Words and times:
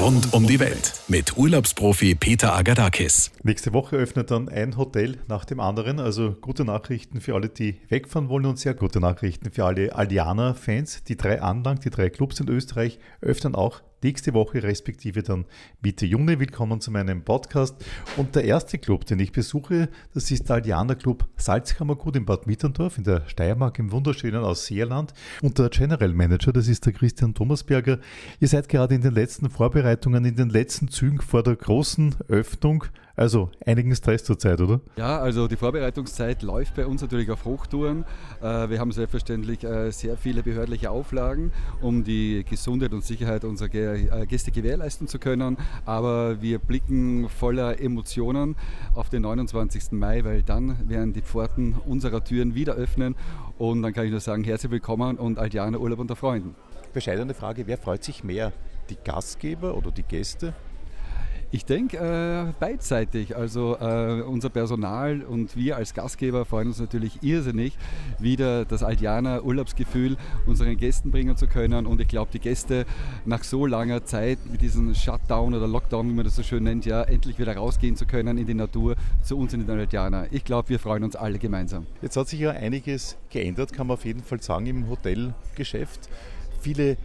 Rund 0.00 0.34
um 0.34 0.46
die 0.46 0.60
Welt 0.60 0.92
mit 1.08 1.38
Urlaubsprofi 1.38 2.14
Peter 2.14 2.54
Agadakis. 2.54 3.30
Nächste 3.42 3.72
Woche 3.72 3.96
öffnet 3.96 4.30
dann 4.30 4.48
ein 4.48 4.76
Hotel 4.76 5.16
nach 5.26 5.46
dem 5.46 5.58
anderen. 5.58 6.00
Also 6.00 6.32
gute 6.32 6.64
Nachrichten 6.66 7.20
für 7.20 7.34
alle, 7.34 7.48
die 7.48 7.80
wegfahren 7.88 8.28
wollen 8.28 8.44
und 8.44 8.58
sehr 8.58 8.74
gute 8.74 9.00
Nachrichten 9.00 9.50
für 9.50 9.64
alle 9.64 9.94
Aldiana-Fans. 9.96 11.04
Die 11.04 11.16
drei 11.16 11.40
Anlagen, 11.40 11.80
die 11.80 11.90
drei 11.90 12.10
Clubs 12.10 12.38
in 12.40 12.48
Österreich 12.48 12.98
öffnen 13.22 13.54
auch 13.54 13.80
nächste 14.06 14.34
Woche, 14.34 14.62
respektive 14.62 15.24
dann 15.24 15.46
Mitte 15.82 16.06
Juni. 16.06 16.38
Willkommen 16.38 16.80
zu 16.80 16.92
meinem 16.92 17.24
Podcast. 17.24 17.74
Und 18.16 18.36
der 18.36 18.44
erste 18.44 18.78
Club, 18.78 19.04
den 19.04 19.18
ich 19.18 19.32
besuche, 19.32 19.88
das 20.14 20.30
ist 20.30 20.48
der 20.48 20.56
Aldianer 20.56 20.94
Club 20.94 21.26
Salzkammergut 21.36 22.14
in 22.14 22.24
Bad 22.24 22.46
Mitterndorf 22.46 22.98
in 22.98 23.02
der 23.02 23.28
Steiermark 23.28 23.80
im 23.80 23.90
wunderschönen 23.90 24.44
Ausseerland. 24.44 25.12
Und 25.42 25.58
der 25.58 25.70
General 25.70 26.12
Manager, 26.12 26.52
das 26.52 26.68
ist 26.68 26.86
der 26.86 26.92
Christian 26.92 27.34
Thomasberger. 27.34 27.98
Ihr 28.38 28.46
seid 28.46 28.68
gerade 28.68 28.94
in 28.94 29.00
den 29.00 29.12
letzten 29.12 29.50
Vorbereitungen, 29.50 30.24
in 30.24 30.36
den 30.36 30.50
letzten 30.50 30.86
Zügen 30.86 31.20
vor 31.20 31.42
der 31.42 31.56
großen 31.56 32.14
Öffnung 32.28 32.84
also 33.16 33.50
einigen 33.64 33.94
Stress 33.94 34.24
zurzeit, 34.24 34.60
oder? 34.60 34.80
Ja, 34.96 35.18
also 35.18 35.48
die 35.48 35.56
Vorbereitungszeit 35.56 36.42
läuft 36.42 36.74
bei 36.76 36.86
uns 36.86 37.00
natürlich 37.00 37.30
auf 37.30 37.44
Hochtouren. 37.46 38.04
Äh, 38.42 38.68
wir 38.68 38.78
haben 38.78 38.92
selbstverständlich 38.92 39.64
äh, 39.64 39.90
sehr 39.90 40.16
viele 40.16 40.42
behördliche 40.42 40.90
Auflagen, 40.90 41.50
um 41.80 42.04
die 42.04 42.44
Gesundheit 42.48 42.92
und 42.92 43.02
Sicherheit 43.02 43.44
unserer 43.44 43.74
äh, 43.74 44.26
Gäste 44.26 44.50
gewährleisten 44.50 45.08
zu 45.08 45.18
können. 45.18 45.56
Aber 45.86 46.42
wir 46.42 46.58
blicken 46.58 47.28
voller 47.30 47.80
Emotionen 47.80 48.54
auf 48.94 49.08
den 49.08 49.22
29. 49.22 49.92
Mai, 49.92 50.22
weil 50.24 50.42
dann 50.42 50.88
werden 50.88 51.14
die 51.14 51.22
Pforten 51.22 51.74
unserer 51.86 52.22
Türen 52.22 52.54
wieder 52.54 52.74
öffnen. 52.74 53.16
Und 53.56 53.82
dann 53.82 53.94
kann 53.94 54.04
ich 54.04 54.10
nur 54.10 54.20
sagen, 54.20 54.44
herzlich 54.44 54.70
willkommen 54.70 55.16
und 55.16 55.38
Altianer 55.38 55.80
Urlaub 55.80 56.00
unter 56.00 56.16
Freunden. 56.16 56.54
Bescheidene 56.92 57.34
Frage, 57.34 57.66
wer 57.66 57.78
freut 57.78 58.04
sich 58.04 58.24
mehr? 58.24 58.52
Die 58.90 58.96
Gastgeber 59.02 59.76
oder 59.76 59.90
die 59.90 60.02
Gäste? 60.02 60.54
Ich 61.52 61.64
denke 61.64 61.96
äh, 61.96 62.52
beidseitig. 62.58 63.36
Also 63.36 63.76
äh, 63.80 64.22
unser 64.22 64.50
Personal 64.50 65.22
und 65.22 65.56
wir 65.56 65.76
als 65.76 65.94
Gastgeber 65.94 66.44
freuen 66.44 66.68
uns 66.68 66.80
natürlich 66.80 67.22
irrsinnig, 67.22 67.78
wieder 68.18 68.64
das 68.64 68.82
Aldianer 68.82 69.44
Urlaubsgefühl 69.44 70.16
unseren 70.46 70.76
Gästen 70.76 71.12
bringen 71.12 71.36
zu 71.36 71.46
können. 71.46 71.86
Und 71.86 72.00
ich 72.00 72.08
glaube, 72.08 72.32
die 72.32 72.40
Gäste 72.40 72.84
nach 73.24 73.44
so 73.44 73.64
langer 73.64 74.04
Zeit 74.04 74.38
mit 74.50 74.60
diesem 74.60 74.92
Shutdown 74.94 75.54
oder 75.54 75.68
Lockdown, 75.68 76.08
wie 76.10 76.14
man 76.14 76.24
das 76.24 76.34
so 76.34 76.42
schön 76.42 76.64
nennt, 76.64 76.84
ja, 76.84 77.02
endlich 77.02 77.38
wieder 77.38 77.56
rausgehen 77.56 77.94
zu 77.94 78.06
können 78.06 78.38
in 78.38 78.46
die 78.46 78.54
Natur 78.54 78.96
zu 79.22 79.38
uns 79.38 79.54
in 79.54 79.64
den 79.64 79.78
Aldianer. 79.78 80.26
Ich 80.32 80.44
glaube, 80.44 80.68
wir 80.68 80.80
freuen 80.80 81.04
uns 81.04 81.14
alle 81.14 81.38
gemeinsam. 81.38 81.86
Jetzt 82.02 82.16
hat 82.16 82.28
sich 82.28 82.40
ja 82.40 82.50
einiges 82.50 83.16
geändert, 83.30 83.72
kann 83.72 83.86
man 83.86 83.94
auf 83.94 84.04
jeden 84.04 84.24
Fall 84.24 84.42
sagen, 84.42 84.66
im 84.66 84.88
Hotelgeschäft. 84.88 86.08
Viele 86.60 86.96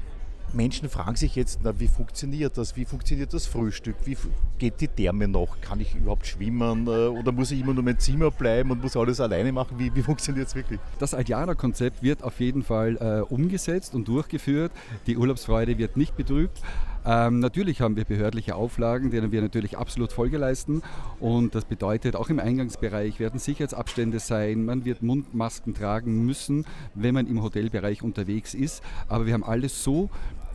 Menschen 0.54 0.90
fragen 0.90 1.16
sich 1.16 1.36
jetzt, 1.36 1.60
na, 1.64 1.80
wie 1.80 1.88
funktioniert 1.88 2.58
das? 2.58 2.76
Wie 2.76 2.86
funktioniert 2.86 3.34
das 3.34 3.46
Frühstück? 3.46 3.96
Wie 4.06 4.18
geht 4.58 4.82
die 4.82 4.88
Therme 4.88 5.28
noch? 5.28 5.62
Kann 5.62 5.80
ich 5.80 5.96
überhaupt 5.96 6.28
schwimmen? 6.28 6.88
Äh, 6.88 7.08
oder 7.08 7.32
muss 7.32 7.52
ich 7.52 7.62
immer 7.62 7.74
nur 7.74 7.84
mein 7.84 8.00
Zimmer 8.00 8.32
bleiben 8.32 8.72
und 8.72 8.82
muss 8.82 8.98
alles 8.98 9.20
alleine 9.20 9.52
machen? 9.52 9.80
Wie, 9.80 9.94
wie 9.96 10.02
funktioniert 10.04 10.48
es 10.48 10.56
wirklich? 10.56 10.80
Das 11.00 11.14
Aldianer-Konzept 11.14 12.04
wird 12.04 12.24
auf 12.24 12.40
jeden 12.40 12.64
Fall 12.64 12.98
äh, 12.98 13.34
umgesetzt 13.34 13.96
und 13.96 14.08
durchgeführt. 14.08 14.72
Die 15.08 15.18
Urlaubsfreude 15.18 15.78
wird 15.78 15.98
nicht 15.98 16.18
betrübt. 16.18 16.62
Ähm, 17.04 17.40
natürlich 17.40 17.82
haben 17.82 17.96
wir 17.96 18.06
behördliche 18.06 18.56
Auflagen, 18.56 19.10
denen 19.10 19.32
wir 19.32 19.42
natürlich 19.42 19.78
absolut 19.78 20.12
Folge 20.12 20.38
leisten. 20.38 20.84
Und 21.20 21.56
das 21.56 21.66
bedeutet, 21.66 22.16
auch 22.16 22.30
im 22.30 22.40
Eingangsbereich 22.40 23.20
werden 23.20 23.40
Sicherheitsabstände 23.40 24.20
sein. 24.20 24.66
Man 24.66 24.86
wird 24.86 25.02
Mundmasken 25.02 25.74
tragen 25.74 26.26
müssen, 26.26 26.66
wenn 26.94 27.14
man 27.14 27.28
im 27.28 27.42
Hotelbereich 27.42 28.04
unterwegs 28.04 28.54
ist. 28.54 28.84
Aber 29.08 29.26
wir 29.26 29.34
haben 29.34 29.44
alles 29.44 29.84
so 29.84 30.10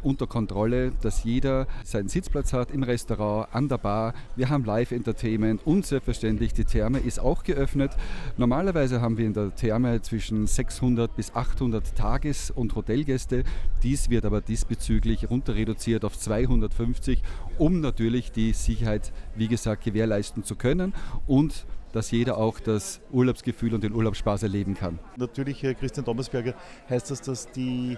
unter 0.07 0.27
Kontrolle, 0.27 0.93
dass 1.03 1.25
jeder 1.25 1.67
seinen 1.85 2.09
Sitzplatz 2.09 2.53
hat 2.53 2.71
im 2.71 2.85
Restaurant, 2.85 3.49
an 3.53 3.69
der 3.69 3.79
Bar. 3.79 4.15
Wir 4.37 4.49
haben 4.49 4.65
Live-Entertainment 4.65 5.67
und 5.67 5.85
selbstverständlich 5.85 6.55
die 6.55 6.65
Therme 6.65 7.01
ist 7.01 7.19
auch 7.19 7.43
geöffnet. 7.43 7.91
Normalerweise 8.37 9.01
haben 9.01 9.19
wir 9.19 9.27
in 9.27 9.35
der 9.35 9.55
Therme 9.55 10.01
zwischen 10.03 10.47
600 10.47 11.15
bis 11.15 11.35
800 11.35 11.97
Tages- 11.97 12.53
und 12.53 12.75
Hotelgäste. 12.77 13.43
Dies 13.83 14.09
wird 14.09 14.25
aber 14.25 14.41
diesbezüglich 14.41 15.29
runter 15.29 15.57
reduziert 15.57 16.05
auf 16.05 16.17
250, 16.17 17.21
um 17.59 17.81
natürlich 17.81 18.31
die 18.31 18.53
Sicherheit, 18.53 19.13
wie 19.35 19.49
gesagt, 19.49 19.83
gewährleisten 19.83 20.45
zu 20.45 20.55
können 20.55 20.95
und 21.27 21.67
dass 21.93 22.11
jeder 22.11 22.37
auch 22.37 22.61
das 22.61 23.01
Urlaubsgefühl 23.11 23.75
und 23.75 23.83
den 23.83 23.93
Urlaubsspaß 23.93 24.45
erleben 24.45 24.75
kann. 24.75 24.99
Natürlich, 25.17 25.63
Herr 25.63 25.75
Christian 25.75 26.05
Thomasberger, 26.05 26.55
heißt 26.91 27.11
das, 27.11 27.23
dass 27.23 27.51
die 27.51 27.97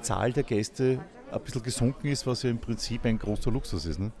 Zahl 0.00 0.32
der 0.32 0.44
Gäste 0.44 1.00
ein 1.32 1.40
bisschen 1.42 1.62
gesunken 1.62 2.08
ist, 2.08 2.26
was 2.26 2.42
ja 2.42 2.50
im 2.50 2.58
Prinzip 2.58 3.04
ein 3.04 3.18
großer 3.18 3.50
Luxus 3.50 3.86
ist. 3.86 3.98
Ne? 3.98 4.12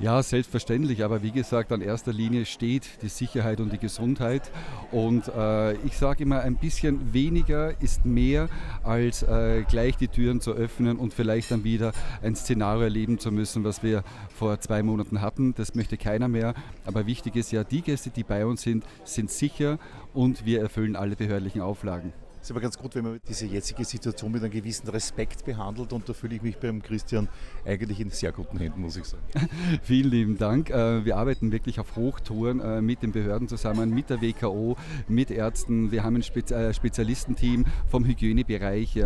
Ja, 0.00 0.22
selbstverständlich, 0.22 1.02
aber 1.02 1.24
wie 1.24 1.32
gesagt, 1.32 1.72
an 1.72 1.80
erster 1.80 2.12
Linie 2.12 2.46
steht 2.46 3.02
die 3.02 3.08
Sicherheit 3.08 3.58
und 3.58 3.72
die 3.72 3.78
Gesundheit. 3.78 4.48
Und 4.92 5.26
äh, 5.26 5.72
ich 5.78 5.98
sage 5.98 6.22
immer, 6.22 6.38
ein 6.40 6.54
bisschen 6.54 7.12
weniger 7.12 7.74
ist 7.82 8.04
mehr, 8.04 8.48
als 8.84 9.24
äh, 9.24 9.64
gleich 9.68 9.96
die 9.96 10.06
Türen 10.06 10.40
zu 10.40 10.52
öffnen 10.52 10.98
und 10.98 11.14
vielleicht 11.14 11.50
dann 11.50 11.64
wieder 11.64 11.92
ein 12.22 12.36
Szenario 12.36 12.82
erleben 12.82 13.18
zu 13.18 13.32
müssen, 13.32 13.64
was 13.64 13.82
wir 13.82 14.04
vor 14.32 14.60
zwei 14.60 14.84
Monaten 14.84 15.20
hatten. 15.20 15.52
Das 15.56 15.74
möchte 15.74 15.96
keiner 15.96 16.28
mehr. 16.28 16.54
Aber 16.86 17.06
wichtig 17.06 17.34
ist 17.34 17.50
ja, 17.50 17.64
die 17.64 17.82
Gäste, 17.82 18.10
die 18.10 18.22
bei 18.22 18.46
uns 18.46 18.62
sind, 18.62 18.84
sind 19.02 19.32
sicher 19.32 19.80
und 20.14 20.46
wir 20.46 20.60
erfüllen 20.60 20.94
alle 20.94 21.16
behördlichen 21.16 21.60
Auflagen. 21.60 22.12
Es 22.40 22.46
ist 22.46 22.50
aber 22.52 22.60
ganz 22.60 22.78
gut, 22.78 22.94
wenn 22.94 23.04
man 23.04 23.20
diese 23.28 23.46
jetzige 23.46 23.84
Situation 23.84 24.30
mit 24.30 24.42
einem 24.42 24.52
gewissen 24.52 24.88
Respekt 24.88 25.44
behandelt 25.44 25.92
und 25.92 26.08
da 26.08 26.12
fühle 26.12 26.36
ich 26.36 26.42
mich 26.42 26.56
beim 26.56 26.80
Christian 26.80 27.28
eigentlich 27.66 28.00
in 28.00 28.10
sehr 28.10 28.32
guten 28.32 28.58
Händen, 28.58 28.80
muss 28.80 28.96
ich 28.96 29.04
sagen. 29.04 29.22
Vielen 29.82 30.10
lieben 30.10 30.38
Dank. 30.38 30.70
Äh, 30.70 31.04
wir 31.04 31.16
arbeiten 31.16 31.50
wirklich 31.50 31.80
auf 31.80 31.96
Hochtouren 31.96 32.60
äh, 32.60 32.80
mit 32.80 33.02
den 33.02 33.12
Behörden 33.12 33.48
zusammen, 33.48 33.90
mit 33.90 34.08
der 34.08 34.22
WKO, 34.22 34.76
mit 35.08 35.30
Ärzten. 35.30 35.90
Wir 35.90 36.04
haben 36.04 36.14
ein 36.16 36.22
äh, 36.22 36.72
Spezialistenteam 36.72 37.66
vom 37.88 38.04
Hygienebereich, 38.04 38.98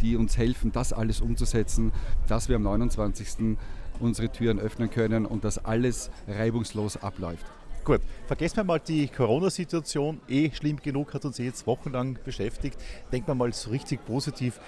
die 0.00 0.16
uns 0.16 0.36
helfen, 0.36 0.72
das 0.72 0.92
alles 0.92 1.20
umzusetzen, 1.20 1.92
dass 2.26 2.48
wir 2.48 2.56
am 2.56 2.62
29. 2.62 3.56
unsere 4.00 4.30
Türen 4.30 4.58
öffnen 4.58 4.90
können 4.90 5.26
und 5.26 5.44
dass 5.44 5.64
alles 5.64 6.10
reibungslos 6.26 6.96
abläuft. 6.96 7.46
Gut, 7.84 8.00
vergessen 8.28 8.58
wir 8.58 8.64
mal 8.64 8.78
die 8.78 9.08
Corona-Situation. 9.08 10.20
Eh 10.28 10.52
schlimm 10.52 10.76
genug, 10.80 11.14
hat 11.14 11.24
uns 11.24 11.40
eh 11.40 11.44
jetzt 11.44 11.66
wochenlang 11.66 12.16
beschäftigt. 12.24 12.78
Denken 13.10 13.26
wir 13.26 13.34
mal 13.34 13.52
so 13.52 13.70
richtig 13.70 14.06
positiv. 14.06 14.60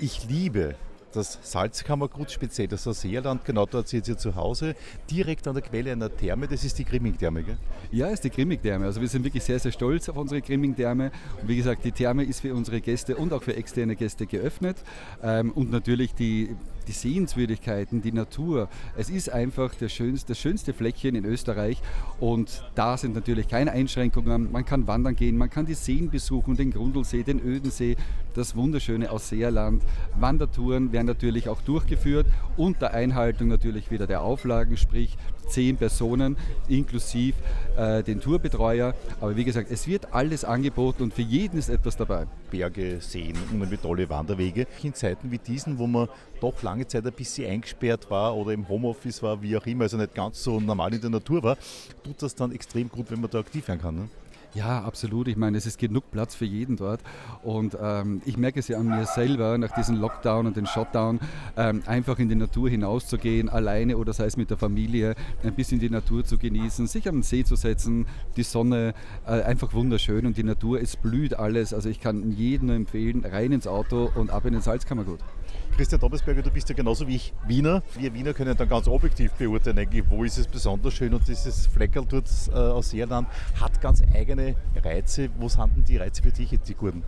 Ich 0.00 0.28
liebe 0.28 0.74
das 1.12 1.38
Salzkammergut, 1.42 2.30
speziell 2.32 2.66
das 2.66 2.82
Seerland, 2.82 3.44
genau 3.44 3.66
dort 3.66 3.86
seht 3.86 4.08
ihr 4.08 4.18
zu 4.18 4.34
Hause, 4.34 4.74
direkt 5.10 5.46
an 5.46 5.54
der 5.54 5.62
Quelle 5.62 5.92
einer 5.92 6.14
Therme, 6.14 6.46
das 6.48 6.64
ist 6.64 6.78
die 6.78 6.84
Grimming-Therme, 6.84 7.42
gell? 7.42 7.56
Ja, 7.90 8.08
ist 8.08 8.24
die 8.24 8.30
Grimming-Therme. 8.30 8.84
Also 8.84 9.00
wir 9.00 9.08
sind 9.08 9.24
wirklich 9.24 9.44
sehr, 9.44 9.58
sehr 9.58 9.72
stolz 9.72 10.08
auf 10.08 10.16
unsere 10.16 10.42
Grimming-Therme. 10.42 11.12
Und 11.40 11.48
wie 11.48 11.56
gesagt, 11.56 11.84
die 11.84 11.92
Therme 11.92 12.24
ist 12.24 12.40
für 12.40 12.52
unsere 12.52 12.80
Gäste 12.80 13.16
und 13.16 13.32
auch 13.32 13.44
für 13.44 13.56
externe 13.56 13.96
Gäste 13.96 14.26
geöffnet. 14.26 14.76
Ähm, 15.22 15.52
und 15.52 15.70
natürlich 15.70 16.14
die, 16.14 16.54
die 16.86 16.92
Sehenswürdigkeiten, 16.92 18.02
die 18.02 18.12
Natur. 18.12 18.68
Es 18.96 19.10
ist 19.10 19.30
einfach 19.30 19.74
der 19.74 19.88
schönste, 19.88 20.28
das 20.28 20.38
schönste 20.38 20.72
Fleckchen 20.72 21.14
in 21.14 21.24
Österreich 21.24 21.80
und 22.20 22.64
da 22.74 22.96
sind 22.96 23.14
natürlich 23.14 23.48
keine 23.48 23.72
Einschränkungen. 23.72 24.50
Man 24.52 24.64
kann 24.64 24.86
wandern 24.86 25.16
gehen, 25.16 25.36
man 25.36 25.50
kann 25.50 25.66
die 25.66 25.74
Seen 25.74 26.10
besuchen, 26.10 26.56
den 26.56 26.70
Grundlsee, 26.70 27.22
den 27.22 27.40
Ödensee, 27.40 27.96
das 28.34 28.54
wunderschöne 28.54 29.10
Ausseerland. 29.10 29.82
Wandertouren 30.18 30.92
werden 30.92 31.06
natürlich 31.06 31.48
auch 31.48 31.60
durchgeführt 31.62 32.26
unter 32.56 32.92
Einhaltung 32.92 33.48
natürlich 33.48 33.90
wieder 33.90 34.06
der 34.06 34.22
Auflagen, 34.22 34.76
sprich 34.76 35.16
zehn 35.48 35.76
Personen 35.76 36.36
inklusive 36.68 37.36
äh, 37.76 38.02
den 38.02 38.20
Tourbetreuer. 38.20 38.94
Aber 39.20 39.36
wie 39.36 39.44
gesagt, 39.44 39.70
es 39.70 39.86
wird 39.86 40.12
alles 40.12 40.44
angeboten 40.44 41.04
und 41.04 41.14
für 41.14 41.22
jeden 41.22 41.58
ist 41.58 41.68
etwas 41.68 41.96
dabei. 41.96 42.26
Berge, 42.50 42.98
Seen, 43.00 43.34
unheimlich 43.52 43.80
tolle 43.80 44.08
Wanderwege. 44.08 44.66
In 44.82 44.94
Zeiten 44.94 45.30
wie 45.30 45.38
diesen, 45.38 45.78
wo 45.78 45.86
man 45.86 46.08
doch 46.40 46.62
lange 46.76 46.86
Zeit 46.86 47.06
ein 47.06 47.12
bisschen 47.12 47.50
eingesperrt 47.50 48.10
war 48.10 48.36
oder 48.36 48.52
im 48.52 48.68
Homeoffice 48.68 49.22
war, 49.22 49.40
wie 49.40 49.56
auch 49.56 49.64
immer, 49.64 49.84
also 49.84 49.96
nicht 49.96 50.14
ganz 50.14 50.42
so 50.42 50.60
normal 50.60 50.92
in 50.92 51.00
der 51.00 51.08
Natur 51.08 51.42
war, 51.42 51.56
tut 52.04 52.20
das 52.20 52.34
dann 52.34 52.52
extrem 52.52 52.90
gut, 52.90 53.10
wenn 53.10 53.20
man 53.20 53.30
da 53.30 53.38
aktiv 53.38 53.66
werden 53.66 53.80
kann. 53.80 53.94
Ne? 53.94 54.08
Ja, 54.54 54.84
absolut. 54.84 55.28
Ich 55.28 55.36
meine, 55.36 55.58
es 55.58 55.66
ist 55.66 55.78
genug 55.78 56.10
Platz 56.10 56.34
für 56.34 56.44
jeden 56.44 56.76
dort. 56.76 57.00
Und 57.42 57.76
ähm, 57.80 58.22
ich 58.24 58.38
merke 58.38 58.60
es 58.60 58.68
ja 58.68 58.78
an 58.78 58.86
mir 58.86 59.04
selber, 59.04 59.58
nach 59.58 59.70
diesem 59.72 59.96
Lockdown 59.96 60.46
und 60.46 60.56
dem 60.56 60.66
Shutdown, 60.66 61.20
ähm, 61.56 61.82
einfach 61.86 62.18
in 62.18 62.28
die 62.28 62.34
Natur 62.34 62.70
hinauszugehen, 62.70 63.48
alleine 63.48 63.98
oder 63.98 64.12
sei 64.14 64.24
es 64.24 64.36
mit 64.36 64.50
der 64.50 64.56
Familie, 64.56 65.14
ein 65.42 65.54
bisschen 65.54 65.78
die 65.78 65.90
Natur 65.90 66.24
zu 66.24 66.38
genießen, 66.38 66.86
sich 66.86 67.08
am 67.08 67.22
See 67.22 67.44
zu 67.44 67.56
setzen, 67.56 68.06
die 68.36 68.44
Sonne, 68.44 68.94
äh, 69.26 69.42
einfach 69.42 69.74
wunderschön 69.74 70.24
und 70.24 70.38
die 70.38 70.44
Natur, 70.44 70.80
es 70.80 70.96
blüht 70.96 71.34
alles. 71.34 71.74
Also 71.74 71.88
ich 71.88 72.00
kann 72.00 72.32
jedem 72.32 72.68
nur 72.68 72.76
empfehlen, 72.76 73.24
rein 73.24 73.52
ins 73.52 73.66
Auto 73.66 74.10
und 74.14 74.30
ab 74.30 74.46
in 74.46 74.52
den 74.52 74.62
Salzkammergut. 74.62 75.20
Christian 75.76 76.00
Dobbesberger, 76.00 76.42
du 76.42 76.50
bist 76.50 76.68
ja 76.68 76.74
genauso 76.74 77.06
wie 77.06 77.16
ich 77.16 77.34
Wiener. 77.46 77.82
Wir 77.98 78.14
Wiener 78.14 78.32
können 78.32 78.56
dann 78.56 78.68
ganz 78.68 78.88
objektiv 78.88 79.32
beurteilen, 79.32 79.78
eigentlich, 79.78 80.04
wo 80.08 80.24
ist 80.24 80.38
es 80.38 80.46
besonders 80.46 80.94
schön 80.94 81.12
und 81.12 81.26
dieses 81.28 81.66
Fleckerl 81.66 82.06
dort 82.08 82.28
äh, 82.48 82.52
aus 82.52 82.90
Seerland 82.90 83.28
hat 83.60 83.80
ganz 83.80 84.02
eigene 84.14 84.54
Reize. 84.82 85.28
Wo 85.38 85.48
sind 85.48 85.76
denn 85.76 85.84
die 85.84 85.96
Reize 85.98 86.22
für 86.22 86.32
dich 86.32 86.50
jetzt, 86.50 86.68
die 86.68 86.74
guten? 86.74 87.02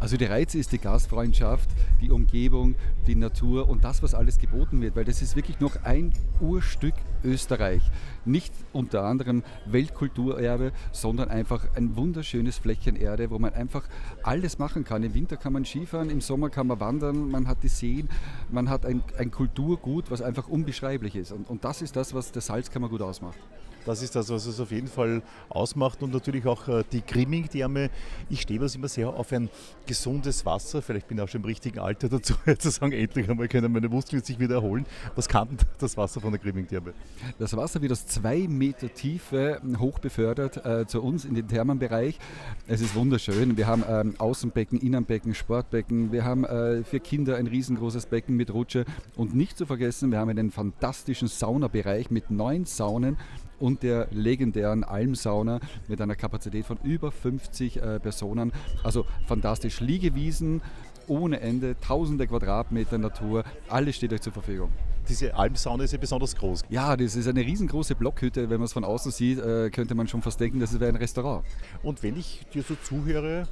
Also 0.00 0.16
der 0.16 0.30
Reiz 0.30 0.54
ist 0.54 0.72
die 0.72 0.78
Gastfreundschaft, 0.78 1.70
die 2.00 2.10
Umgebung, 2.10 2.74
die 3.06 3.14
Natur 3.14 3.68
und 3.68 3.84
das, 3.84 4.02
was 4.02 4.14
alles 4.14 4.38
geboten 4.38 4.82
wird, 4.82 4.96
weil 4.96 5.04
das 5.04 5.22
ist 5.22 5.36
wirklich 5.36 5.60
noch 5.60 5.82
ein 5.84 6.12
Urstück 6.40 6.94
Österreich. 7.24 7.82
Nicht 8.24 8.52
unter 8.72 9.04
anderem 9.04 9.42
Weltkulturerbe, 9.66 10.72
sondern 10.92 11.28
einfach 11.28 11.66
ein 11.74 11.96
wunderschönes 11.96 12.58
Fleckchen 12.58 12.96
Erde, 12.96 13.30
wo 13.30 13.38
man 13.38 13.52
einfach 13.54 13.84
alles 14.22 14.58
machen 14.58 14.84
kann. 14.84 15.02
Im 15.02 15.14
Winter 15.14 15.36
kann 15.36 15.52
man 15.52 15.64
Skifahren, 15.64 16.10
im 16.10 16.20
Sommer 16.20 16.50
kann 16.50 16.66
man 16.66 16.80
wandern, 16.80 17.30
man 17.30 17.48
hat 17.48 17.62
die 17.62 17.68
Seen, 17.68 18.08
man 18.50 18.68
hat 18.68 18.86
ein, 18.86 19.02
ein 19.18 19.30
Kulturgut, 19.30 20.10
was 20.10 20.22
einfach 20.22 20.48
unbeschreiblich 20.48 21.16
ist. 21.16 21.32
Und, 21.32 21.48
und 21.48 21.64
das 21.64 21.82
ist 21.82 21.96
das, 21.96 22.14
was 22.14 22.32
der 22.32 22.42
Salzkammergut 22.42 23.02
ausmacht. 23.02 23.38
Das 23.84 24.02
ist 24.02 24.16
das, 24.16 24.30
was 24.30 24.46
es 24.46 24.60
auf 24.60 24.70
jeden 24.70 24.88
Fall 24.88 25.22
ausmacht 25.48 26.02
und 26.02 26.12
natürlich 26.12 26.46
auch 26.46 26.68
äh, 26.68 26.84
die 26.90 27.04
Grimming-Därme. 27.04 27.90
Ich 28.30 28.40
stehe 28.40 28.60
was 28.60 28.74
immer 28.74 28.88
sehr 28.88 29.08
auf 29.08 29.30
ein 29.32 29.50
gesundes 29.86 30.46
Wasser. 30.46 30.80
Vielleicht 30.80 31.06
bin 31.08 31.18
ich 31.18 31.24
auch 31.24 31.28
schon 31.28 31.42
im 31.42 31.46
richtigen 31.46 31.78
Alter 31.78 32.08
dazu, 32.08 32.34
zu 32.58 32.70
sagen, 32.70 32.92
endlich 32.92 33.28
einmal 33.28 33.48
können 33.48 33.70
meine 33.72 33.88
Muskeln 33.88 34.22
sich 34.22 34.38
wieder 34.38 34.54
erholen. 34.54 34.86
Was 35.16 35.28
kann 35.28 35.48
das 35.78 35.96
Wasser 35.96 36.20
von 36.20 36.32
der 36.32 36.40
Grimming-Därme? 36.40 36.94
Das 37.38 37.56
Wasser 37.56 37.82
wird 37.82 37.92
aus 37.92 38.06
zwei 38.06 38.46
Meter 38.48 38.92
Tiefe 38.92 39.60
hoch 39.78 39.98
befördert 39.98 40.64
äh, 40.64 40.86
zu 40.86 41.02
uns 41.02 41.24
in 41.24 41.34
den 41.34 41.48
Thermenbereich. 41.48 42.18
Es 42.66 42.80
ist 42.80 42.94
wunderschön. 42.94 43.56
Wir 43.56 43.66
haben 43.66 43.84
ähm, 43.88 44.14
Außenbecken, 44.18 44.80
Innenbecken, 44.80 45.34
Sportbecken. 45.34 46.12
Wir 46.12 46.24
haben 46.24 46.44
äh, 46.44 46.84
für 46.84 47.00
Kinder 47.00 47.36
ein 47.36 47.46
riesengroßes 47.46 48.06
Becken 48.06 48.36
mit 48.36 48.52
Rutsche. 48.52 48.84
Und 49.16 49.34
nicht 49.34 49.58
zu 49.58 49.66
vergessen, 49.66 50.10
wir 50.10 50.18
haben 50.18 50.30
einen 50.30 50.50
fantastischen 50.50 51.28
Saunabereich 51.28 52.10
mit 52.10 52.30
neun 52.30 52.64
Saunen 52.64 53.16
und 53.60 53.82
der 53.82 54.08
legendären 54.10 54.84
Almsauna 54.84 55.60
mit 55.88 56.00
einer 56.00 56.16
Kapazität 56.16 56.66
von 56.66 56.78
über 56.82 57.10
50 57.10 57.76
äh, 57.76 58.00
Personen. 58.00 58.52
Also 58.82 59.06
fantastisch. 59.26 59.80
Liegewiesen 59.80 60.60
ohne 61.06 61.40
Ende, 61.40 61.76
tausende 61.80 62.26
Quadratmeter 62.26 62.98
Natur, 62.98 63.44
alles 63.68 63.96
steht 63.96 64.12
euch 64.12 64.22
zur 64.22 64.32
Verfügung. 64.32 64.70
Diese 65.08 65.34
Almsauna 65.34 65.84
ist 65.84 65.92
ja 65.92 65.98
besonders 65.98 66.34
groß. 66.34 66.62
Ja, 66.70 66.96
das 66.96 67.14
ist 67.14 67.28
eine 67.28 67.40
riesengroße 67.40 67.94
Blockhütte. 67.94 68.48
Wenn 68.48 68.58
man 68.58 68.64
es 68.64 68.72
von 68.72 68.84
außen 68.84 69.12
sieht, 69.12 69.38
äh, 69.38 69.70
könnte 69.70 69.94
man 69.94 70.08
schon 70.08 70.22
fast 70.22 70.40
denken, 70.40 70.60
das 70.60 70.78
wäre 70.80 70.88
ein 70.88 70.96
Restaurant. 70.96 71.44
Und 71.82 72.02
wenn 72.02 72.16
ich 72.18 72.46
dir 72.54 72.62
so 72.62 72.74
zuhöre, 72.82 73.46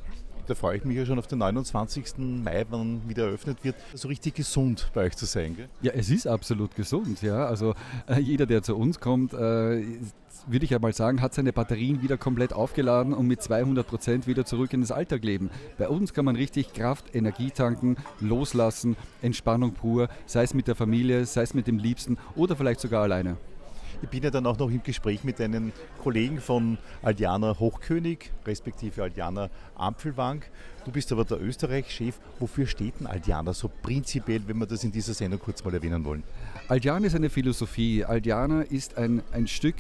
da 0.46 0.54
freue 0.54 0.76
ich 0.76 0.84
mich 0.84 0.96
ja 0.96 1.06
schon 1.06 1.18
auf 1.18 1.26
den 1.26 1.38
29. 1.38 2.18
Mai, 2.18 2.64
wann 2.70 3.08
wieder 3.08 3.26
eröffnet 3.26 3.58
wird, 3.62 3.76
so 3.94 4.08
richtig 4.08 4.34
gesund 4.34 4.90
bei 4.94 5.04
euch 5.04 5.16
zu 5.16 5.26
sein. 5.26 5.56
Gell? 5.56 5.68
Ja, 5.80 5.92
es 5.92 6.10
ist 6.10 6.26
absolut 6.26 6.74
gesund. 6.74 7.22
Ja. 7.22 7.46
Also 7.46 7.74
äh, 8.06 8.18
jeder, 8.20 8.46
der 8.46 8.62
zu 8.62 8.76
uns 8.76 9.00
kommt, 9.00 9.32
äh, 9.34 9.82
würde 10.46 10.64
ich 10.64 10.74
einmal 10.74 10.92
sagen, 10.92 11.20
hat 11.20 11.34
seine 11.34 11.52
Batterien 11.52 12.02
wieder 12.02 12.16
komplett 12.16 12.52
aufgeladen 12.52 13.12
und 13.12 13.26
mit 13.26 13.42
200 13.42 13.86
Prozent 13.86 14.26
wieder 14.26 14.44
zurück 14.44 14.72
in 14.72 14.80
das 14.80 14.90
Alltag 14.90 15.24
leben. 15.24 15.50
Bei 15.78 15.88
uns 15.88 16.12
kann 16.12 16.24
man 16.24 16.36
richtig 16.36 16.72
Kraft, 16.72 17.14
Energie 17.14 17.50
tanken, 17.50 17.96
loslassen, 18.20 18.96
Entspannung 19.20 19.72
pur, 19.72 20.08
sei 20.26 20.42
es 20.42 20.54
mit 20.54 20.66
der 20.66 20.74
Familie, 20.74 21.24
sei 21.26 21.42
es 21.42 21.54
mit 21.54 21.66
dem 21.66 21.78
Liebsten 21.78 22.18
oder 22.34 22.56
vielleicht 22.56 22.80
sogar 22.80 23.02
alleine. 23.02 23.36
Ich 24.02 24.08
bin 24.08 24.20
ja 24.25 24.31
dann 24.31 24.46
auch 24.46 24.58
noch 24.58 24.69
im 24.69 24.82
Gespräch 24.82 25.22
mit 25.22 25.40
einem 25.40 25.72
Kollegen 26.02 26.40
von 26.40 26.76
Aldiana 27.02 27.56
Hochkönig, 27.58 28.32
respektive 28.44 29.04
Aldiana 29.04 29.49
Ampfelwang. 29.76 30.43
Du 30.84 30.90
bist 30.90 31.12
aber 31.12 31.25
der 31.25 31.40
Österreich-Chef. 31.40 32.16
Wofür 32.40 32.66
steht 32.66 32.99
denn 32.99 33.06
Aldiana 33.06 33.52
so 33.52 33.70
prinzipiell, 33.82 34.43
wenn 34.49 34.58
wir 34.58 34.66
das 34.66 34.82
in 34.82 34.90
dieser 34.90 35.14
Sendung 35.14 35.38
kurz 35.38 35.64
mal 35.64 35.72
erwähnen 35.72 36.04
wollen? 36.04 36.25
Aldiana 36.66 37.06
ist 37.06 37.14
eine 37.14 37.31
Philosophie. 37.31 38.04
Aldiana 38.04 38.62
ist 38.62 38.99
ein, 38.99 39.22
ein 39.31 39.46
Stück 39.46 39.76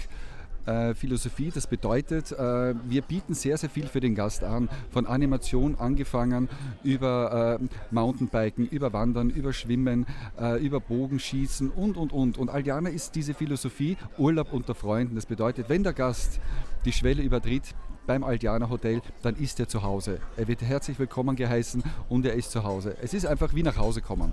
äh, 0.66 0.94
Philosophie. 0.94 1.50
Das 1.54 1.66
bedeutet, 1.66 2.32
äh, 2.32 2.74
wir 2.88 3.02
bieten 3.02 3.34
sehr, 3.34 3.56
sehr 3.56 3.70
viel 3.70 3.86
für 3.86 4.00
den 4.00 4.14
Gast 4.14 4.44
an. 4.44 4.68
Von 4.90 5.06
Animation 5.06 5.76
angefangen, 5.76 6.48
über 6.82 7.58
äh, 7.60 7.64
Mountainbiken, 7.90 8.66
über 8.68 8.92
Wandern, 8.92 9.30
über 9.30 9.52
Schwimmen, 9.52 10.06
äh, 10.40 10.64
über 10.64 10.80
Bogenschießen 10.80 11.70
und, 11.70 11.96
und, 11.96 12.12
und. 12.12 12.38
Und 12.38 12.50
Aldiana 12.50 12.90
ist 12.90 13.14
diese 13.14 13.34
Philosophie 13.34 13.96
Urlaub 14.18 14.52
unter 14.52 14.74
Freunden. 14.74 15.14
Das 15.14 15.26
bedeutet, 15.26 15.68
wenn 15.68 15.82
der 15.82 15.92
Gast 15.92 16.40
die 16.84 16.92
Schwelle 16.92 17.22
übertritt, 17.22 17.74
beim 18.06 18.24
Aldiana 18.24 18.68
Hotel, 18.68 19.00
dann 19.22 19.36
ist 19.36 19.60
er 19.60 19.68
zu 19.68 19.82
Hause. 19.82 20.18
Er 20.36 20.48
wird 20.48 20.62
herzlich 20.62 20.98
willkommen 20.98 21.36
geheißen 21.36 21.82
und 22.08 22.26
er 22.26 22.34
ist 22.34 22.50
zu 22.50 22.64
Hause. 22.64 22.96
Es 23.00 23.14
ist 23.14 23.26
einfach 23.26 23.54
wie 23.54 23.62
nach 23.62 23.76
Hause 23.76 24.02
kommen. 24.02 24.32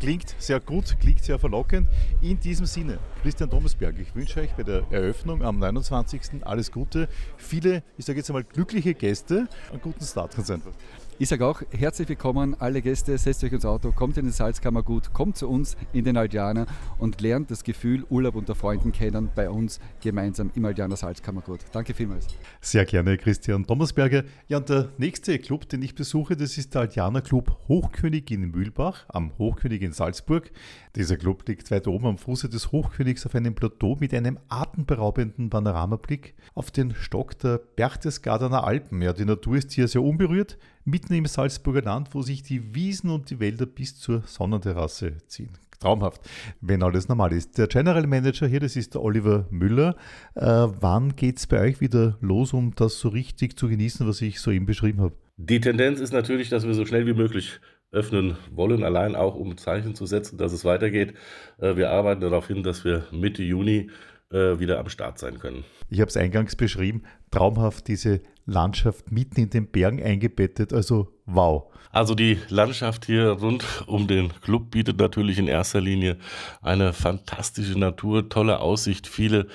Klingt 0.00 0.34
sehr 0.38 0.60
gut, 0.60 0.96
klingt 1.00 1.22
sehr 1.22 1.38
verlockend. 1.38 1.88
In 2.20 2.38
diesem 2.38 2.66
Sinne, 2.66 2.98
Christian 3.22 3.48
Thomasberg, 3.48 3.98
ich 3.98 4.14
wünsche 4.14 4.40
euch 4.40 4.52
bei 4.52 4.62
der 4.62 4.84
Eröffnung 4.90 5.42
am 5.42 5.58
29. 5.58 6.44
alles 6.44 6.70
Gute. 6.70 7.08
Viele, 7.36 7.82
ich 7.96 8.04
sage 8.04 8.18
jetzt 8.18 8.28
einmal, 8.28 8.44
glückliche 8.44 8.94
Gäste. 8.94 9.48
Einen 9.70 9.80
guten 9.80 10.04
Start 10.04 10.36
ganz 10.36 10.50
einfach. 10.50 10.72
Ich 11.16 11.28
sage 11.28 11.46
auch 11.46 11.62
herzlich 11.70 12.08
willkommen, 12.08 12.56
alle 12.58 12.82
Gäste, 12.82 13.16
setzt 13.18 13.44
euch 13.44 13.52
ins 13.52 13.64
Auto, 13.64 13.92
kommt 13.92 14.18
in 14.18 14.24
den 14.24 14.32
Salzkammergut, 14.32 15.12
kommt 15.12 15.36
zu 15.36 15.48
uns 15.48 15.76
in 15.92 16.04
den 16.04 16.16
Aldianer 16.16 16.66
und 16.98 17.20
lernt 17.20 17.52
das 17.52 17.62
Gefühl 17.62 18.04
Urlaub 18.10 18.34
unter 18.34 18.56
Freunden 18.56 18.90
kennen 18.90 19.30
bei 19.32 19.48
uns 19.48 19.78
gemeinsam 20.02 20.50
im 20.56 20.64
Aldianer 20.64 20.96
Salzkammergut. 20.96 21.60
Danke 21.70 21.94
vielmals. 21.94 22.26
Sehr 22.60 22.84
gerne, 22.84 23.16
Christian 23.16 23.64
Thomasberger. 23.64 24.24
Ja, 24.48 24.56
und 24.56 24.68
der 24.68 24.88
nächste 24.98 25.38
Club, 25.38 25.68
den 25.68 25.82
ich 25.82 25.94
besuche, 25.94 26.36
das 26.36 26.58
ist 26.58 26.74
der 26.74 26.80
Aldianer 26.80 27.22
Club 27.22 27.60
Hochkönig 27.68 28.28
in 28.32 28.50
Mühlbach 28.50 29.04
am 29.06 29.38
Hochkönig 29.38 29.82
in 29.82 29.92
Salzburg. 29.92 30.50
Dieser 30.96 31.16
Club 31.16 31.46
liegt 31.46 31.70
weit 31.70 31.86
oben 31.86 32.06
am 32.06 32.18
Fuße 32.18 32.48
des 32.48 32.72
Hochkönigs 32.72 33.24
auf 33.24 33.36
einem 33.36 33.54
Plateau 33.54 33.96
mit 34.00 34.12
einem 34.14 34.40
atemberaubenden 34.48 35.48
Panoramablick 35.48 36.34
auf 36.54 36.72
den 36.72 36.92
Stock 36.92 37.38
der 37.38 37.58
Berchtesgadener 37.58 38.64
Alpen. 38.64 39.00
Ja, 39.00 39.12
die 39.12 39.24
Natur 39.24 39.56
ist 39.56 39.70
hier 39.70 39.86
sehr 39.86 40.02
unberührt 40.02 40.58
mitten 40.84 41.14
im 41.14 41.26
Salzburger 41.26 41.82
Land, 41.82 42.14
wo 42.14 42.22
sich 42.22 42.42
die 42.42 42.74
Wiesen 42.74 43.10
und 43.10 43.30
die 43.30 43.40
Wälder 43.40 43.66
bis 43.66 43.98
zur 43.98 44.22
Sonnenterrasse 44.22 45.18
ziehen. 45.26 45.50
Traumhaft, 45.80 46.22
wenn 46.60 46.82
alles 46.82 47.08
normal 47.08 47.32
ist. 47.32 47.58
Der 47.58 47.66
General 47.66 48.06
Manager 48.06 48.46
hier, 48.46 48.60
das 48.60 48.76
ist 48.76 48.94
der 48.94 49.02
Oliver 49.02 49.46
Müller. 49.50 49.96
Äh, 50.34 50.44
wann 50.44 51.16
geht 51.16 51.38
es 51.38 51.46
bei 51.46 51.60
euch 51.60 51.80
wieder 51.80 52.16
los, 52.20 52.52
um 52.52 52.74
das 52.74 52.98
so 52.98 53.08
richtig 53.08 53.58
zu 53.58 53.68
genießen, 53.68 54.06
was 54.06 54.20
ich 54.22 54.40
soeben 54.40 54.66
beschrieben 54.66 55.00
habe? 55.00 55.14
Die 55.36 55.60
Tendenz 55.60 56.00
ist 56.00 56.12
natürlich, 56.12 56.48
dass 56.48 56.66
wir 56.66 56.74
so 56.74 56.86
schnell 56.86 57.06
wie 57.06 57.12
möglich 57.12 57.60
öffnen 57.90 58.36
wollen, 58.50 58.82
allein 58.82 59.14
auch 59.14 59.36
um 59.36 59.56
Zeichen 59.56 59.94
zu 59.94 60.06
setzen, 60.06 60.36
dass 60.36 60.52
es 60.52 60.64
weitergeht. 60.64 61.14
Äh, 61.58 61.76
wir 61.76 61.90
arbeiten 61.90 62.20
darauf 62.20 62.46
hin, 62.46 62.62
dass 62.62 62.84
wir 62.84 63.06
Mitte 63.12 63.42
Juni 63.42 63.90
äh, 64.34 64.58
wieder 64.58 64.80
am 64.80 64.88
Start 64.88 65.18
sein 65.18 65.38
können. 65.38 65.64
Ich 65.88 66.00
habe 66.00 66.08
es 66.08 66.16
eingangs 66.16 66.56
beschrieben, 66.56 67.04
traumhaft 67.30 67.86
diese 67.88 68.20
Landschaft 68.46 69.12
mitten 69.12 69.40
in 69.40 69.50
den 69.50 69.70
Bergen 69.70 70.02
eingebettet, 70.02 70.72
also 70.72 71.08
wow. 71.24 71.72
Also 71.92 72.16
die 72.16 72.38
Landschaft 72.48 73.06
hier 73.06 73.28
rund 73.28 73.64
um 73.86 74.08
den 74.08 74.32
Club 74.40 74.72
bietet 74.72 74.98
natürlich 74.98 75.38
in 75.38 75.46
erster 75.46 75.80
Linie 75.80 76.16
eine 76.60 76.92
fantastische 76.92 77.78
Natur, 77.78 78.28
tolle 78.28 78.58
Aussicht, 78.58 79.06
viele 79.06 79.46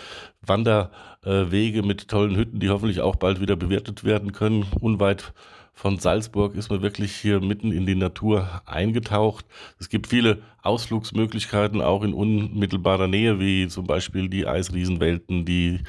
Wanderwege 0.42 1.84
mit 1.84 2.08
tollen 2.08 2.38
Hütten, 2.38 2.62
die 2.62 2.70
hoffentlich 2.70 3.02
auch 3.02 3.18
bald 3.18 3.42
wieder 3.42 3.58
bewertet 3.58 4.06
werden 4.06 4.32
können, 4.32 4.66
unweit 4.80 5.34
von 5.80 5.98
Salzburg 5.98 6.56
ist 6.56 6.70
man 6.70 6.82
wirklich 6.82 7.16
hier 7.16 7.40
mitten 7.40 7.72
in 7.72 7.86
die 7.86 7.96
Natur 7.96 8.62
eingetaucht. 8.66 9.46
Es 9.80 9.88
gibt 9.88 10.08
viele 10.08 10.40
Ausflugsmöglichkeiten 10.62 11.82
auch 11.82 12.04
in 12.04 12.14
unmittelbarer 12.14 13.08
Nähe, 13.08 13.40
wie 13.40 13.66
zum 13.70 13.88
Beispiel 13.88 14.28
die 14.28 14.46
Eisriesenwelten, 14.46 15.46
die 15.46 15.80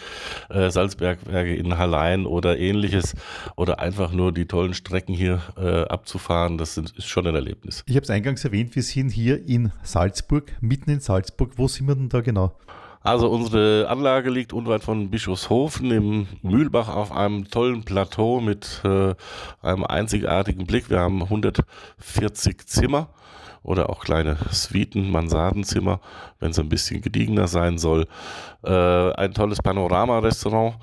äh, 0.49 0.71
Salzbergwerke 0.71 1.57
in 1.57 1.77
Hallein 1.77 2.25
oder 2.25 2.57
ähnliches 2.57 3.17
oder 3.57 3.81
einfach 3.81 4.13
nur 4.13 4.31
die 4.31 4.47
tollen 4.47 4.75
Strecken 4.75 5.13
hier 5.13 5.43
äh, 5.57 5.83
abzufahren. 5.89 6.57
Das 6.57 6.77
sind, 6.77 6.97
ist 6.97 7.09
schon 7.09 7.27
ein 7.27 7.35
Erlebnis. 7.35 7.83
Ich 7.89 7.97
habe 7.97 8.05
es 8.05 8.11
eingangs 8.11 8.45
erwähnt, 8.45 8.77
wir 8.77 8.85
sind 8.85 9.11
hier 9.11 9.45
in 9.45 9.73
Salzburg, 9.83 10.53
mitten 10.61 10.91
in 10.91 11.01
Salzburg. 11.01 11.55
Wo 11.57 11.67
sind 11.67 11.89
wir 11.89 11.97
denn 11.97 12.09
da 12.09 12.21
genau? 12.21 12.55
Also 13.03 13.31
unsere 13.31 13.89
Anlage 13.89 14.29
liegt 14.29 14.53
unweit 14.53 14.85
von 14.85 15.09
Bischofshofen 15.09 15.91
im 15.91 16.27
Mühlbach 16.43 16.89
auf 16.89 17.13
einem 17.13 17.49
tollen 17.49 17.83
Plateau 17.83 18.43
mit 18.43 18.83
äh, 18.85 19.15
einem 19.63 19.85
einzigartigen 19.85 20.67
Blick. 20.67 20.91
Wir 20.91 21.01
haben 21.01 21.23
140 21.23 22.67
Zimmer 22.67 23.09
oder 23.63 23.89
auch 23.89 24.05
kleine 24.05 24.37
Suiten, 24.51 25.11
Mansardenzimmer, 25.11 26.01
wenn 26.41 26.51
es 26.51 26.59
ein 26.59 26.69
bisschen 26.69 27.01
gediegener 27.01 27.49
sein 27.49 27.79
soll. 27.79 28.07
Äh, 28.65 29.13
ein 29.15 29.33
tolles 29.33 29.63
Panorama-Restaurant 29.63 30.75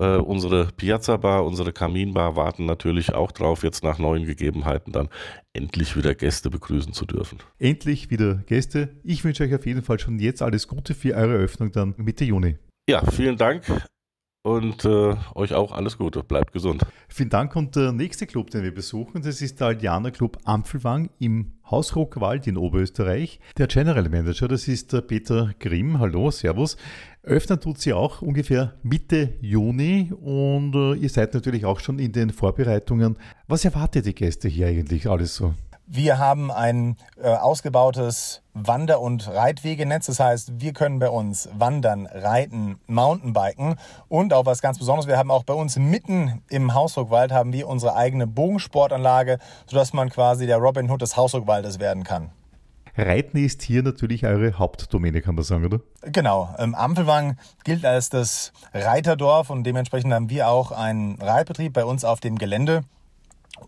äh, 0.00 0.16
unsere 0.16 0.68
Piazza 0.76 1.16
Bar, 1.18 1.44
unsere 1.44 1.72
Kaminbar 1.72 2.34
warten 2.34 2.64
natürlich 2.64 3.14
auch 3.14 3.32
drauf, 3.32 3.62
jetzt 3.62 3.84
nach 3.84 3.98
neuen 3.98 4.24
Gegebenheiten 4.26 4.92
dann 4.92 5.08
endlich 5.52 5.96
wieder 5.96 6.14
Gäste 6.14 6.50
begrüßen 6.50 6.92
zu 6.92 7.04
dürfen. 7.04 7.38
Endlich 7.58 8.10
wieder 8.10 8.36
Gäste. 8.46 8.96
Ich 9.04 9.24
wünsche 9.24 9.44
euch 9.44 9.54
auf 9.54 9.66
jeden 9.66 9.82
Fall 9.82 9.98
schon 9.98 10.18
jetzt 10.18 10.42
alles 10.42 10.66
Gute 10.66 10.94
für 10.94 11.14
eure 11.14 11.34
Eröffnung 11.34 11.70
dann 11.70 11.94
Mitte 11.98 12.24
Juni. 12.24 12.56
Ja, 12.88 13.04
vielen 13.10 13.36
Dank. 13.36 13.64
Und 14.42 14.84
äh, 14.84 15.16
euch 15.34 15.54
auch 15.54 15.72
alles 15.72 15.98
Gute. 15.98 16.22
Bleibt 16.22 16.52
gesund. 16.52 16.82
Vielen 17.08 17.28
Dank. 17.28 17.56
Und 17.56 17.76
der 17.76 17.92
nächste 17.92 18.26
Club, 18.26 18.50
den 18.50 18.62
wir 18.62 18.74
besuchen, 18.74 19.22
das 19.22 19.42
ist 19.42 19.60
der 19.60 19.68
Aldianer 19.68 20.10
Club 20.10 20.38
Ampfelwang 20.44 21.10
im 21.18 21.52
Haus 21.70 21.94
Ruckwald 21.94 22.46
in 22.46 22.56
Oberösterreich. 22.56 23.38
Der 23.58 23.66
General 23.66 24.08
Manager, 24.08 24.48
das 24.48 24.66
ist 24.66 24.92
der 24.92 25.02
Peter 25.02 25.52
Grimm. 25.58 25.98
Hallo, 25.98 26.30
Servus. 26.30 26.76
Öffnen 27.22 27.60
tut 27.60 27.78
sie 27.78 27.92
auch 27.92 28.22
ungefähr 28.22 28.74
Mitte 28.82 29.34
Juni 29.40 30.10
und 30.18 30.74
äh, 30.74 30.94
ihr 30.94 31.10
seid 31.10 31.34
natürlich 31.34 31.66
auch 31.66 31.80
schon 31.80 31.98
in 31.98 32.12
den 32.12 32.30
Vorbereitungen. 32.30 33.18
Was 33.46 33.66
erwartet 33.66 34.06
die 34.06 34.14
Gäste 34.14 34.48
hier 34.48 34.68
eigentlich 34.68 35.06
alles 35.06 35.36
so? 35.36 35.54
Wir 35.92 36.18
haben 36.18 36.52
ein 36.52 36.96
äh, 37.20 37.30
ausgebautes 37.30 38.42
Wander- 38.54 39.00
und 39.00 39.26
Reitwegenetz. 39.26 40.06
Das 40.06 40.20
heißt, 40.20 40.60
wir 40.60 40.72
können 40.72 41.00
bei 41.00 41.10
uns 41.10 41.48
wandern, 41.52 42.06
reiten, 42.06 42.78
Mountainbiken 42.86 43.74
und 44.06 44.32
auch 44.32 44.46
was 44.46 44.62
ganz 44.62 44.78
Besonderes, 44.78 45.08
wir 45.08 45.18
haben 45.18 45.32
auch 45.32 45.42
bei 45.42 45.52
uns 45.52 45.76
mitten 45.80 46.42
im 46.48 46.74
Hausruckwald 46.74 47.32
haben 47.32 47.52
wir 47.52 47.66
unsere 47.66 47.96
eigene 47.96 48.28
Bogensportanlage, 48.28 49.38
sodass 49.66 49.92
man 49.92 50.10
quasi 50.10 50.46
der 50.46 50.58
Robin 50.58 50.88
Hood 50.88 51.02
des 51.02 51.16
Hausruckwaldes 51.16 51.80
werden 51.80 52.04
kann. 52.04 52.30
Reiten 52.96 53.38
ist 53.38 53.60
hier 53.62 53.82
natürlich 53.82 54.24
eure 54.24 54.60
Hauptdomäne, 54.60 55.22
kann 55.22 55.34
man 55.34 55.42
sagen, 55.42 55.64
oder? 55.64 55.80
Genau. 56.02 56.54
Ähm, 56.58 56.76
Ampelwang 56.76 57.36
gilt 57.64 57.84
als 57.84 58.10
das 58.10 58.52
Reiterdorf 58.72 59.50
und 59.50 59.64
dementsprechend 59.64 60.12
haben 60.12 60.30
wir 60.30 60.46
auch 60.46 60.70
einen 60.70 61.20
Reitbetrieb 61.20 61.72
bei 61.72 61.84
uns 61.84 62.04
auf 62.04 62.20
dem 62.20 62.38
Gelände 62.38 62.82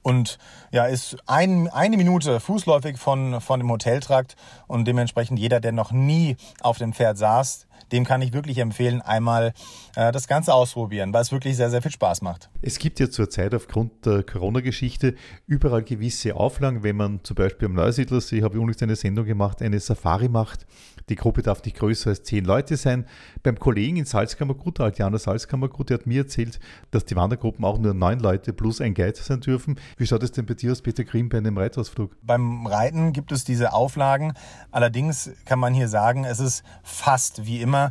und 0.03 0.39
ja, 0.71 0.87
ist 0.87 1.17
ein, 1.27 1.69
eine 1.69 1.97
Minute 1.97 2.41
fußläufig 2.41 2.99
von, 2.99 3.41
von 3.41 3.61
dem 3.61 3.71
Hoteltrakt. 3.71 4.37
Und 4.67 4.87
dementsprechend 4.87 5.39
jeder, 5.39 5.61
der 5.61 5.73
noch 5.73 5.93
nie 5.93 6.37
auf 6.61 6.79
dem 6.79 6.93
Pferd 6.93 7.19
saß, 7.19 7.67
dem 7.93 8.05
kann 8.05 8.23
ich 8.23 8.33
wirklich 8.33 8.59
empfehlen, 8.59 9.03
einmal 9.03 9.53
äh, 9.97 10.13
das 10.13 10.27
Ganze 10.27 10.55
ausprobieren, 10.55 11.13
weil 11.13 11.23
es 11.23 11.33
wirklich 11.33 11.57
sehr, 11.57 11.71
sehr 11.71 11.83
viel 11.83 11.91
Spaß 11.91 12.23
macht. 12.23 12.51
Es 12.63 12.79
gibt 12.79 13.01
ja 13.01 13.11
zurzeit 13.11 13.55
aufgrund 13.55 14.07
der 14.07 14.23
Corona-Geschichte 14.23 15.15
überall 15.47 15.83
gewisse 15.83 16.35
Auflagen, 16.35 16.83
wenn 16.83 16.97
man 16.97 17.21
zum 17.23 17.37
Beispiel 17.37 17.67
am 17.67 17.75
Neusiedlersee, 17.75 18.43
habe 18.43 18.55
ich 18.55 18.63
übrigens 18.63 18.83
eine 18.83 18.97
Sendung 18.97 19.25
gemacht, 19.25 19.63
eine 19.63 19.79
Safari 19.81 20.29
macht. 20.29 20.67
Die 21.09 21.17
Gruppe 21.17 21.43
darf 21.43 21.63
nicht 21.65 21.77
größer 21.77 22.11
als 22.11 22.23
zehn 22.23 22.45
Leute 22.45 22.77
sein. 22.77 23.07
Beim 23.43 23.59
Kollegen 23.59 23.97
in 23.97 24.05
Salzkammergut, 24.05 24.79
der 24.79 24.87
Altianer 24.87 25.19
Salzkammergut, 25.19 25.91
der 25.91 25.99
hat 25.99 26.07
mir 26.07 26.23
erzählt, 26.23 26.61
dass 26.91 27.05
die 27.05 27.17
Wandergruppen 27.17 27.65
auch 27.65 27.79
nur 27.79 27.93
neun 27.93 28.21
Leute 28.21 28.53
plus 28.53 28.81
ein 28.81 28.95
Guide 28.95 29.19
sein 29.19 29.41
dürfen. 29.41 29.79
Wie 29.97 30.07
schaut 30.07 30.23
es 30.23 30.33
denn 30.33 30.47
bei 30.47 30.55
dir 30.55 30.73
aus, 30.73 30.81
Peter 30.81 31.05
Grimm, 31.05 31.29
bei 31.29 31.39
einem 31.39 31.59
Reitausflug? 31.59 32.17
Beim 32.23 32.67
Reiten 32.67 33.13
gibt 33.13 33.33
es 33.33 33.45
diese 33.45 33.73
Auflagen. 33.73 34.35
Allerdings 34.71 35.31
kann 35.45 35.59
man 35.59 35.75
hier 35.75 35.89
sagen, 35.89 36.25
es 36.25 36.39
ist 36.39 36.63
fast 36.83 37.47
wie 37.47 37.61
immer. 37.61 37.82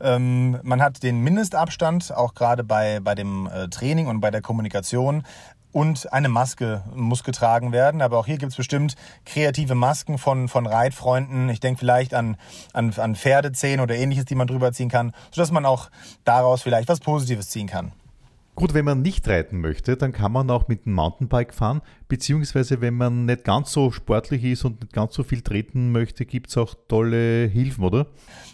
Ähm, 0.00 0.58
man 0.62 0.80
hat 0.80 1.02
den 1.02 1.20
Mindestabstand, 1.20 2.14
auch 2.14 2.34
gerade 2.34 2.64
bei, 2.64 3.00
bei 3.00 3.14
dem 3.14 3.46
äh, 3.46 3.68
Training 3.68 4.06
und 4.06 4.20
bei 4.20 4.30
der 4.30 4.42
Kommunikation. 4.42 5.24
Und 5.72 6.12
eine 6.12 6.28
Maske 6.28 6.84
muss 6.94 7.24
getragen 7.24 7.72
werden. 7.72 8.00
Aber 8.00 8.18
auch 8.18 8.26
hier 8.26 8.38
gibt 8.38 8.52
es 8.52 8.56
bestimmt 8.56 8.94
kreative 9.26 9.74
Masken 9.74 10.18
von, 10.18 10.46
von 10.46 10.66
Reitfreunden. 10.66 11.48
Ich 11.48 11.58
denke 11.58 11.80
vielleicht 11.80 12.14
an, 12.14 12.36
an, 12.72 12.94
an 12.96 13.16
Pferdezähne 13.16 13.82
oder 13.82 13.96
ähnliches, 13.96 14.24
die 14.24 14.36
man 14.36 14.46
drüber 14.46 14.72
ziehen 14.72 14.88
kann, 14.88 15.12
sodass 15.32 15.50
man 15.50 15.66
auch 15.66 15.90
daraus 16.22 16.62
vielleicht 16.62 16.88
was 16.88 17.00
Positives 17.00 17.50
ziehen 17.50 17.66
kann. 17.66 17.90
Gut, 18.56 18.72
wenn 18.72 18.84
man 18.84 19.02
nicht 19.02 19.26
reiten 19.26 19.60
möchte, 19.60 19.96
dann 19.96 20.12
kann 20.12 20.30
man 20.30 20.48
auch 20.48 20.68
mit 20.68 20.86
dem 20.86 20.92
Mountainbike 20.92 21.52
fahren, 21.52 21.82
beziehungsweise 22.06 22.80
wenn 22.80 22.94
man 22.94 23.26
nicht 23.26 23.42
ganz 23.42 23.72
so 23.72 23.90
sportlich 23.90 24.44
ist 24.44 24.64
und 24.64 24.80
nicht 24.80 24.92
ganz 24.92 25.14
so 25.14 25.24
viel 25.24 25.40
treten 25.40 25.90
möchte, 25.90 26.24
gibt 26.24 26.50
es 26.50 26.56
auch 26.56 26.74
tolle 26.86 27.48
Hilfen, 27.48 27.82
oder? 27.82 28.06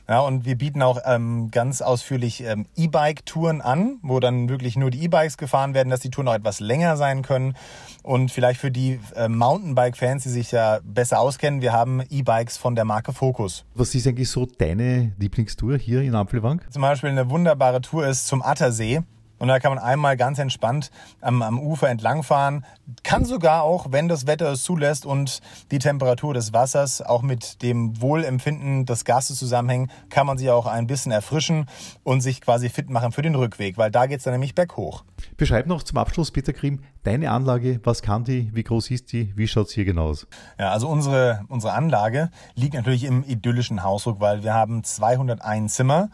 Ja, 0.08 0.20
und 0.20 0.46
wir 0.46 0.56
bieten 0.56 0.80
auch 0.80 0.98
ähm, 1.04 1.50
ganz 1.50 1.82
ausführlich 1.82 2.42
ähm, 2.42 2.64
E-Bike-Touren 2.76 3.60
an, 3.60 3.98
wo 4.00 4.20
dann 4.20 4.48
wirklich 4.48 4.74
nur 4.74 4.90
die 4.90 5.04
E-Bikes 5.04 5.36
gefahren 5.36 5.74
werden, 5.74 5.90
dass 5.90 6.00
die 6.00 6.10
Touren 6.10 6.28
auch 6.28 6.34
etwas 6.34 6.60
länger 6.60 6.96
sein 6.96 7.20
können. 7.20 7.54
Und 8.02 8.30
vielleicht 8.30 8.58
für 8.58 8.70
die 8.70 8.98
äh, 9.14 9.28
Mountainbike-Fans, 9.28 10.22
die 10.22 10.30
sich 10.30 10.50
ja 10.50 10.80
besser 10.82 11.20
auskennen, 11.20 11.60
wir 11.60 11.74
haben 11.74 12.02
E-Bikes 12.08 12.56
von 12.56 12.74
der 12.74 12.86
Marke 12.86 13.12
Focus. 13.12 13.66
Was 13.74 13.94
ist 13.94 14.06
eigentlich 14.06 14.30
so 14.30 14.46
deine 14.46 15.12
Lieblingstour 15.18 15.76
hier 15.76 16.00
in 16.00 16.14
Ampelwang? 16.14 16.62
Zum 16.70 16.80
Beispiel 16.80 17.10
eine 17.10 17.28
wunderbare 17.28 17.82
Tour 17.82 18.06
ist 18.06 18.26
zum 18.26 18.42
Attersee. 18.42 19.02
Und 19.40 19.48
da 19.48 19.58
kann 19.58 19.74
man 19.74 19.82
einmal 19.82 20.16
ganz 20.16 20.38
entspannt 20.38 20.90
am, 21.20 21.42
am 21.42 21.58
Ufer 21.58 21.88
entlangfahren. 21.88 22.64
Kann 23.02 23.24
sogar 23.24 23.62
auch, 23.62 23.86
wenn 23.90 24.06
das 24.06 24.26
Wetter 24.26 24.52
es 24.52 24.62
zulässt 24.62 25.06
und 25.06 25.40
die 25.70 25.78
Temperatur 25.78 26.34
des 26.34 26.52
Wassers 26.52 27.00
auch 27.00 27.22
mit 27.22 27.62
dem 27.62 28.00
Wohlempfinden 28.00 28.84
des 28.84 29.04
Gastes 29.04 29.38
zusammenhängen, 29.38 29.90
kann 30.10 30.26
man 30.26 30.36
sich 30.36 30.50
auch 30.50 30.66
ein 30.66 30.86
bisschen 30.86 31.10
erfrischen 31.10 31.66
und 32.04 32.20
sich 32.20 32.42
quasi 32.42 32.68
fit 32.68 32.90
machen 32.90 33.12
für 33.12 33.22
den 33.22 33.34
Rückweg, 33.34 33.78
weil 33.78 33.90
da 33.90 34.06
geht 34.06 34.18
es 34.18 34.24
dann 34.24 34.34
nämlich 34.34 34.54
berghoch. 34.54 35.04
Beschreib 35.38 35.66
noch 35.66 35.82
zum 35.82 35.96
Abschluss, 35.96 36.30
Peter 36.30 36.52
Grimm, 36.52 36.80
deine 37.02 37.30
Anlage, 37.30 37.80
was 37.82 38.02
kann 38.02 38.24
die, 38.24 38.54
wie 38.54 38.62
groß 38.62 38.90
ist 38.90 39.12
die, 39.12 39.32
wie 39.36 39.48
schaut 39.48 39.68
es 39.68 39.72
hier 39.72 39.86
genau 39.86 40.08
aus? 40.08 40.26
Ja, 40.58 40.70
also 40.70 40.88
unsere, 40.88 41.44
unsere 41.48 41.72
Anlage 41.72 42.30
liegt 42.54 42.74
natürlich 42.74 43.04
im 43.04 43.24
idyllischen 43.24 43.82
Hausdruck, 43.82 44.20
weil 44.20 44.42
wir 44.42 44.52
haben 44.52 44.84
201 44.84 45.74
Zimmer 45.74 46.10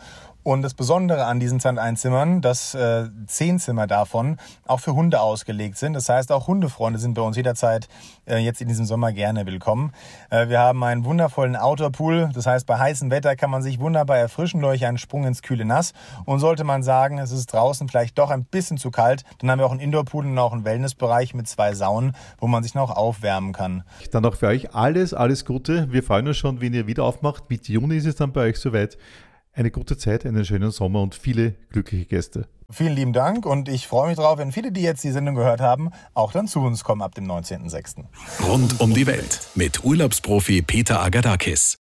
und 0.46 0.62
das 0.62 0.74
Besondere 0.74 1.24
an 1.24 1.40
diesen 1.40 1.58
Zimmern, 1.58 2.40
dass 2.40 2.72
äh, 2.76 3.08
zehn 3.26 3.58
Zimmer 3.58 3.88
davon 3.88 4.36
auch 4.64 4.78
für 4.78 4.94
Hunde 4.94 5.20
ausgelegt 5.20 5.76
sind. 5.76 5.94
Das 5.94 6.08
heißt, 6.08 6.30
auch 6.30 6.46
Hundefreunde 6.46 7.00
sind 7.00 7.14
bei 7.14 7.22
uns 7.22 7.36
jederzeit 7.36 7.88
äh, 8.28 8.36
jetzt 8.36 8.60
in 8.60 8.68
diesem 8.68 8.84
Sommer 8.84 9.10
gerne 9.10 9.44
willkommen. 9.44 9.92
Äh, 10.30 10.48
wir 10.48 10.60
haben 10.60 10.84
einen 10.84 11.04
wundervollen 11.04 11.56
Outdoor-Pool. 11.56 12.30
Das 12.32 12.46
heißt, 12.46 12.64
bei 12.64 12.78
heißem 12.78 13.10
Wetter 13.10 13.34
kann 13.34 13.50
man 13.50 13.60
sich 13.60 13.80
wunderbar 13.80 14.18
erfrischen 14.18 14.60
durch 14.60 14.86
einen 14.86 14.98
Sprung 14.98 15.26
ins 15.26 15.42
kühle 15.42 15.64
Nass. 15.64 15.94
Und 16.26 16.38
sollte 16.38 16.62
man 16.62 16.84
sagen, 16.84 17.18
es 17.18 17.32
ist 17.32 17.52
draußen 17.52 17.88
vielleicht 17.88 18.16
doch 18.16 18.30
ein 18.30 18.44
bisschen 18.44 18.78
zu 18.78 18.92
kalt, 18.92 19.24
dann 19.40 19.50
haben 19.50 19.58
wir 19.58 19.66
auch 19.66 19.72
einen 19.72 19.80
Indoor-Pool 19.80 20.26
und 20.26 20.38
auch 20.38 20.52
einen 20.52 20.64
Wellnessbereich 20.64 21.34
mit 21.34 21.48
zwei 21.48 21.74
Saunen, 21.74 22.14
wo 22.38 22.46
man 22.46 22.62
sich 22.62 22.76
noch 22.76 22.96
aufwärmen 22.96 23.52
kann. 23.52 23.82
Dann 24.12 24.24
auch 24.24 24.36
für 24.36 24.46
euch 24.46 24.72
alles, 24.76 25.12
alles 25.12 25.44
Gute. 25.44 25.90
Wir 25.90 26.04
freuen 26.04 26.28
uns 26.28 26.36
schon, 26.36 26.60
wenn 26.60 26.72
ihr 26.72 26.86
wieder 26.86 27.02
aufmacht. 27.02 27.50
Mitte 27.50 27.72
Juni 27.72 27.96
ist 27.96 28.06
es 28.06 28.14
dann 28.14 28.32
bei 28.32 28.42
euch 28.42 28.58
soweit 28.58 28.96
eine 29.56 29.70
gute 29.70 29.96
Zeit, 29.96 30.24
einen 30.24 30.44
schönen 30.44 30.70
Sommer 30.70 31.02
und 31.02 31.14
viele 31.14 31.54
glückliche 31.70 32.04
Gäste. 32.04 32.46
Vielen 32.70 32.94
lieben 32.94 33.12
Dank 33.12 33.46
und 33.46 33.68
ich 33.68 33.86
freue 33.86 34.08
mich 34.08 34.16
drauf, 34.16 34.38
wenn 34.38 34.52
viele, 34.52 34.70
die 34.70 34.82
jetzt 34.82 35.02
die 35.02 35.12
Sendung 35.12 35.34
gehört 35.34 35.60
haben, 35.60 35.90
auch 36.14 36.32
dann 36.32 36.46
zu 36.46 36.60
uns 36.60 36.84
kommen 36.84 37.00
ab 37.00 37.14
dem 37.14 37.26
19.06. 37.26 38.04
Rund 38.46 38.80
um 38.80 38.92
die 38.92 39.06
Welt 39.06 39.48
mit 39.54 39.84
Urlaubsprofi 39.84 40.62
Peter 40.62 41.00
Agadakis. 41.00 41.78